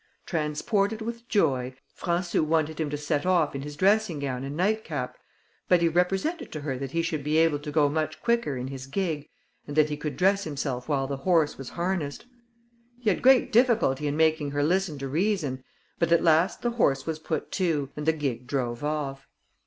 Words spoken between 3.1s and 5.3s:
off in his dressing gown and nightcap,